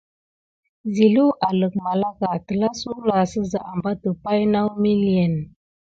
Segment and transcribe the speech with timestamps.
[0.95, 5.33] Zilelou alik malaka tila zula sisa aɓeti pay na munilin.